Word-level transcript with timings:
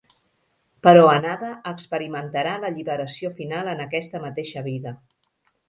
Però 0.87 1.03
Anada 1.15 1.49
experimentarà 1.73 2.55
l'alliberació 2.65 3.33
final 3.43 3.73
en 3.77 3.87
aquesta 3.87 4.25
mateixa 4.27 4.69
vida. 4.73 4.99